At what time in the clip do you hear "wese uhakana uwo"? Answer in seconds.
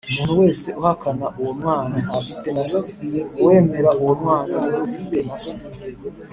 0.41-1.51